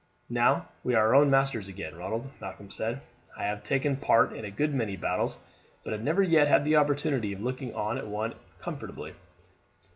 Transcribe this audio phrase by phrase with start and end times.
[0.31, 3.01] "Now we are our own masters again, Ronald," Malcolm said.
[3.37, 5.37] "I have taken part in a good many battles,
[5.83, 9.13] but have never yet had the opportunity of looking on at one comfortably.